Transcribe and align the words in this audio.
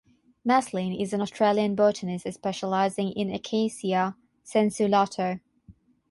Maslin 0.43 0.93
is 0.99 1.13
an 1.13 1.21
Australian 1.21 1.75
botanist 1.75 2.25
specialising 2.33 3.11
in 3.11 3.29
"Acacia 3.31 4.15
sensu 4.43 4.87
lato". 4.87 5.39